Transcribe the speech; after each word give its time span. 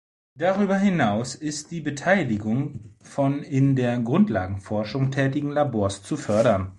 Darüber 0.33 0.79
hinaus 0.79 1.35
ist 1.35 1.69
die 1.69 1.79
Beteiligung 1.81 2.95
von 3.03 3.43
in 3.43 3.75
der 3.75 3.99
Grundlagenforschung 3.99 5.11
tätigen 5.11 5.51
Labors 5.51 6.01
zu 6.01 6.17
fördern. 6.17 6.69